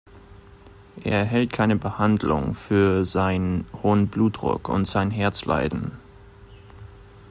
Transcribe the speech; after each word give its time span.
Er 1.03 1.19
erhält 1.19 1.53
keine 1.53 1.75
Behandlung 1.75 2.55
für 2.55 3.05
seinen 3.05 3.67
hohen 3.83 4.07
Blutdruck 4.07 4.67
und 4.67 4.85
sein 4.87 5.11
Herzleiden. 5.11 5.91